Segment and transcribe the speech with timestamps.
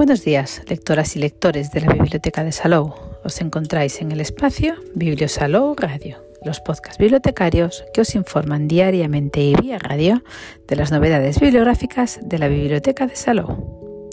[0.00, 2.94] Buenos días, lectoras y lectores de la Biblioteca de Salou.
[3.22, 9.54] Os encontráis en el espacio Bibliosalou Radio, los podcasts bibliotecarios que os informan diariamente y
[9.54, 10.22] vía radio
[10.66, 14.08] de las novedades bibliográficas de la Biblioteca de Salou.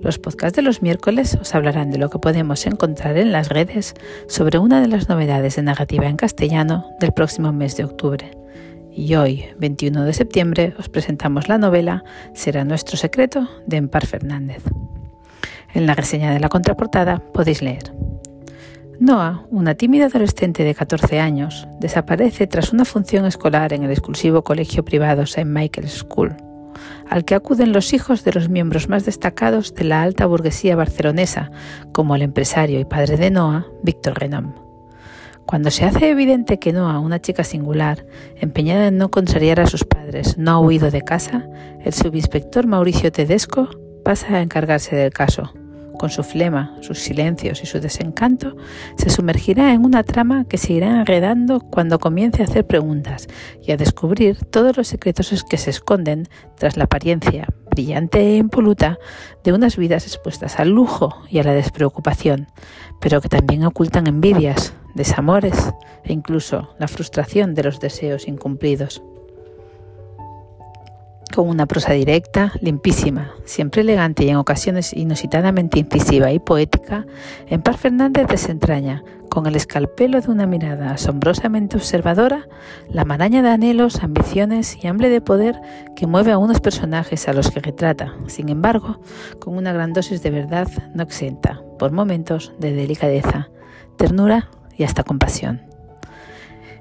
[0.00, 3.92] Los podcasts de los miércoles os hablarán de lo que podemos encontrar en las redes
[4.28, 8.30] sobre una de las novedades de narrativa en castellano del próximo mes de octubre.
[8.90, 12.02] Y hoy, 21 de septiembre, os presentamos la novela
[12.32, 14.62] Será nuestro secreto de Empar Fernández.
[15.74, 17.92] En la reseña de la contraportada podéis leer.
[19.00, 24.42] Noah, una tímida adolescente de 14 años, desaparece tras una función escolar en el exclusivo
[24.42, 25.44] colegio privado St.
[25.44, 26.34] Michael's School,
[27.08, 31.52] al que acuden los hijos de los miembros más destacados de la alta burguesía barcelonesa,
[31.92, 34.54] como el empresario y padre de Noah, Víctor Renom.
[35.46, 38.04] Cuando se hace evidente que Noah, una chica singular,
[38.36, 41.48] empeñada en no contrariar a sus padres, no ha huido de casa,
[41.84, 43.68] el subinspector Mauricio Tedesco
[44.04, 45.52] pasa a encargarse del caso
[45.98, 48.56] con su flema, sus silencios y su desencanto,
[48.96, 53.28] se sumergirá en una trama que se irá enredando cuando comience a hacer preguntas
[53.62, 58.98] y a descubrir todos los secretos que se esconden tras la apariencia brillante e impoluta
[59.44, 62.46] de unas vidas expuestas al lujo y a la despreocupación,
[63.00, 65.74] pero que también ocultan envidias, desamores
[66.04, 69.02] e incluso la frustración de los deseos incumplidos
[71.34, 77.06] con una prosa directa, limpísima, siempre elegante y en ocasiones inusitadamente incisiva y poética,
[77.46, 82.48] Empar Fernández desentraña, con el escalpelo de una mirada asombrosamente observadora,
[82.88, 85.60] la maraña de anhelos, ambiciones y hambre de poder
[85.94, 89.00] que mueve a unos personajes a los que retrata, sin embargo,
[89.38, 93.50] con una gran dosis de verdad no exenta, por momentos, de delicadeza,
[93.96, 95.67] ternura y hasta compasión.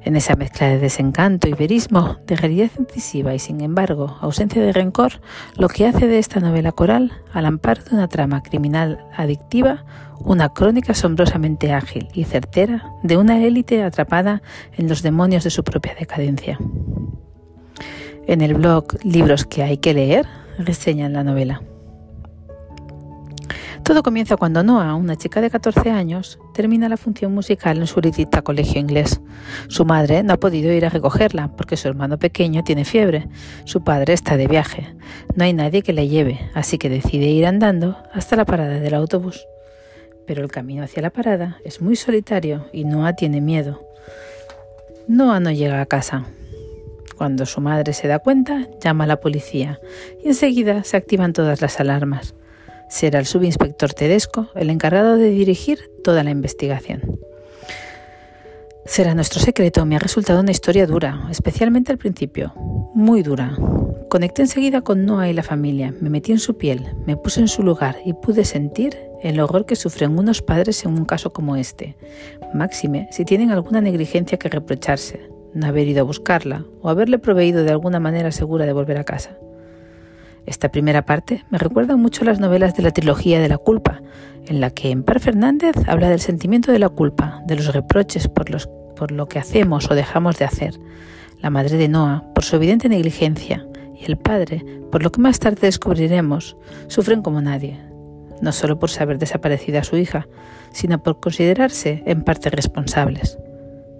[0.07, 4.71] En esa mezcla de desencanto y verismo, de realidad incisiva y sin embargo ausencia de
[4.71, 5.19] rencor,
[5.57, 9.83] lo que hace de esta novela coral, al amparo de una trama criminal adictiva,
[10.21, 14.41] una crónica asombrosamente ágil y certera de una élite atrapada
[14.77, 16.57] en los demonios de su propia decadencia.
[18.27, 20.25] En el blog Libros que hay que leer,
[20.57, 21.61] reseñan la novela.
[23.87, 28.01] Todo comienza cuando Noah, una chica de 14 años, termina la función musical en su
[28.01, 29.21] elitista colegio inglés.
[29.69, 33.29] Su madre no ha podido ir a recogerla porque su hermano pequeño tiene fiebre.
[33.63, 34.93] Su padre está de viaje.
[35.35, 38.93] No hay nadie que le lleve, así que decide ir andando hasta la parada del
[38.93, 39.47] autobús.
[40.25, 43.87] Pero el camino hacia la parada es muy solitario y Noah tiene miedo.
[45.07, 46.25] Noah no llega a casa.
[47.15, 49.79] Cuando su madre se da cuenta, llama a la policía
[50.21, 52.35] y enseguida se activan todas las alarmas
[52.89, 57.19] será el subinspector Tedesco el encargado de dirigir toda la investigación.
[58.85, 62.53] Será nuestro secreto me ha resultado una historia dura, especialmente al principio,
[62.93, 63.57] muy dura.
[64.09, 67.49] Conecté enseguida con Noah y la familia, me metí en su piel, me puse en
[67.49, 71.57] su lugar y pude sentir el horror que sufren unos padres en un caso como
[71.57, 71.97] este,
[72.53, 77.65] máxime si tienen alguna negligencia que reprocharse, no haber ido a buscarla o haberle proveído
[77.65, 79.37] de alguna manera segura de volver a casa.
[80.47, 84.01] Esta primera parte me recuerda mucho a las novelas de la trilogía de la culpa,
[84.45, 89.11] en la que Empar Fernández habla del sentimiento de la culpa, de los reproches por,
[89.11, 90.79] lo que hacemos o dejamos de hacer,
[91.41, 95.37] la madre de Noah por su evidente negligencia y el padre, por lo que más
[95.39, 96.55] tarde descubriremos,
[96.87, 97.81] sufren como nadie,
[98.41, 100.29] no solo por saber desaparecida a su hija,
[100.71, 103.37] sino por considerarse en parte responsables,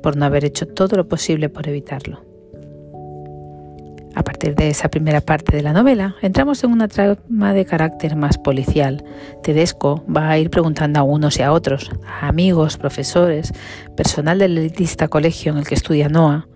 [0.01, 2.36] por no haber hecho todo lo posible por evitarlo.
[4.17, 8.15] A partir de esa primera parte de la novela, entramos en una trama de carácter
[8.15, 9.05] más policial.
[9.43, 13.53] Tedesco va a ir preguntando a unos y a otros, a amigos, profesores,
[13.95, 16.47] personal del elitista colegio en el que estudia Noah.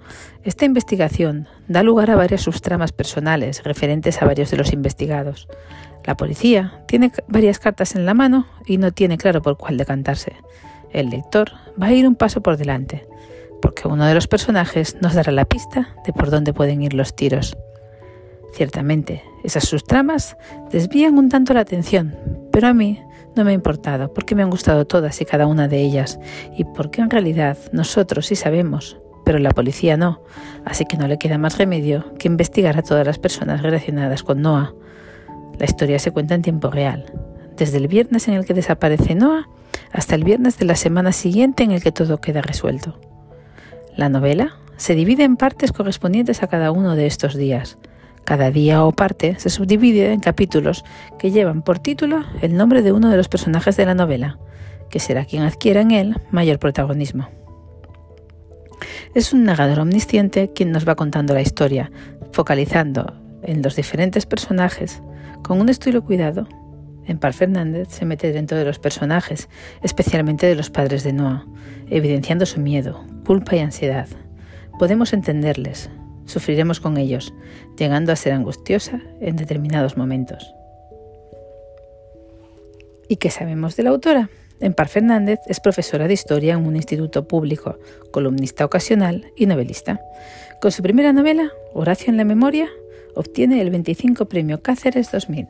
[0.43, 5.47] Esta investigación da lugar a varias subtramas personales referentes a varios de los investigados.
[6.03, 10.33] La policía tiene varias cartas en la mano y no tiene claro por cuál decantarse.
[10.91, 13.10] El lector va a ir un paso por delante
[13.61, 17.15] porque uno de los personajes nos dará la pista de por dónde pueden ir los
[17.15, 17.57] tiros.
[18.53, 20.35] Ciertamente, esas subtramas
[20.71, 22.17] desvían un tanto la atención,
[22.51, 23.01] pero a mí
[23.35, 26.19] no me ha importado porque me han gustado todas y cada una de ellas
[26.57, 30.21] y porque en realidad nosotros sí sabemos, pero la policía no,
[30.65, 34.41] así que no le queda más remedio que investigar a todas las personas relacionadas con
[34.41, 34.73] Noah.
[35.57, 37.05] La historia se cuenta en tiempo real,
[37.55, 39.47] desde el viernes en el que desaparece Noah
[39.93, 42.99] hasta el viernes de la semana siguiente en el que todo queda resuelto.
[43.95, 47.77] La novela se divide en partes correspondientes a cada uno de estos días.
[48.23, 50.83] Cada día o parte se subdivide en capítulos
[51.19, 54.39] que llevan por título el nombre de uno de los personajes de la novela,
[54.89, 57.29] que será quien adquiera en él mayor protagonismo.
[59.13, 61.91] Es un narrador omnisciente quien nos va contando la historia,
[62.31, 65.01] focalizando en los diferentes personajes
[65.43, 66.47] con un estilo cuidado
[67.05, 69.49] En Par Fernández se mete dentro de los personajes,
[69.81, 71.45] especialmente de los padres de Noah,
[71.89, 74.07] evidenciando su miedo, culpa y ansiedad.
[74.77, 75.89] Podemos entenderles,
[76.25, 77.33] sufriremos con ellos,
[77.77, 80.53] llegando a ser angustiosa en determinados momentos.
[83.07, 84.29] ¿Y qué sabemos de la autora?
[84.61, 87.79] Empar Fernández es profesora de historia en un instituto público,
[88.11, 89.99] columnista ocasional y novelista.
[90.61, 92.69] Con su primera novela, Horacio en la Memoria,
[93.15, 95.47] obtiene el 25 Premio Cáceres 2000.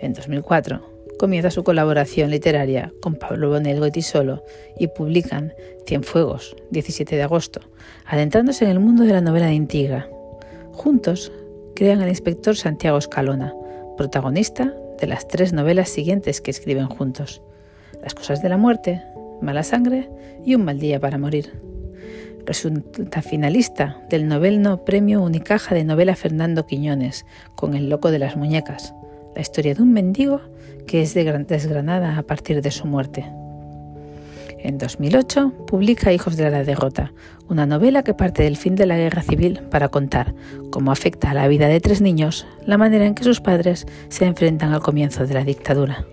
[0.00, 0.80] En 2004,
[1.18, 4.42] comienza su colaboración literaria con Pablo Bonel Tisolo
[4.78, 5.52] y publican
[5.86, 7.60] Cienfuegos, 17 de agosto,
[8.06, 10.08] adentrándose en el mundo de la novela de intriga.
[10.72, 11.32] Juntos,
[11.74, 13.54] crean al inspector Santiago Escalona,
[13.96, 17.42] protagonista de las tres novelas siguientes que escriben juntos.
[18.02, 19.02] Las cosas de la muerte,
[19.40, 20.08] Mala sangre
[20.44, 21.52] y Un mal día para morir.
[22.46, 28.36] Resulta finalista del novelno Premio Unicaja de Novela Fernando Quiñones con El loco de las
[28.36, 28.94] muñecas,
[29.34, 30.40] la historia de un mendigo
[30.86, 33.24] que es desgranada a partir de su muerte.
[34.58, 37.12] En 2008 publica Hijos de la Derrota,
[37.48, 40.34] una novela que parte del fin de la guerra civil para contar
[40.70, 44.24] cómo afecta a la vida de tres niños la manera en que sus padres se
[44.24, 46.06] enfrentan al comienzo de la dictadura.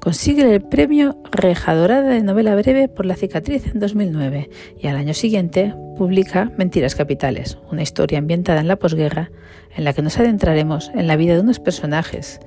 [0.00, 4.96] Consigue el premio Reja Dorada de novela breve por La cicatriz en 2009 y al
[4.96, 9.30] año siguiente publica Mentiras Capitales, una historia ambientada en la posguerra
[9.74, 12.40] en la que nos adentraremos en la vida de unos personajes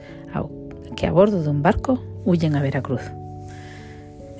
[0.95, 3.01] que a bordo de un barco huyen a Veracruz.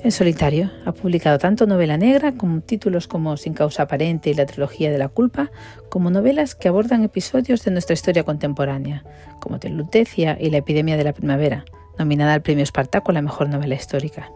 [0.02, 4.46] En solitario ha publicado tanto novela negra como títulos como Sin causa aparente y la
[4.46, 5.50] trilogía de la culpa,
[5.88, 9.04] como novelas que abordan episodios de nuestra historia contemporánea,
[9.40, 11.64] como Telutecia y la epidemia de la primavera,
[11.98, 14.30] nominada al Premio Espartaco a la mejor novela histórica.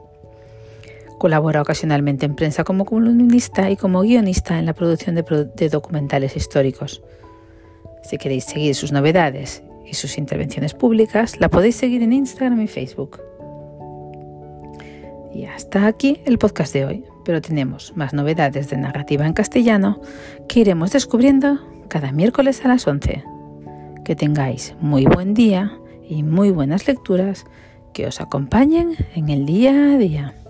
[1.18, 7.02] Colabora ocasionalmente en prensa como columnista y como guionista en la producción de, documentales históricos.
[8.02, 12.66] Si queréis seguir sus novedades y sus intervenciones públicas, la podéis seguir en Instagram y
[12.66, 13.20] Facebook.
[15.32, 20.00] Y hasta aquí el podcast de hoy, pero tenemos más novedades de narrativa en castellano
[20.48, 21.58] que iremos descubriendo
[21.88, 23.24] cada miércoles a las 11.
[24.04, 25.78] Que tengáis muy buen día
[26.08, 27.46] y muy buenas lecturas
[27.92, 30.43] que os acompañen en el día a día.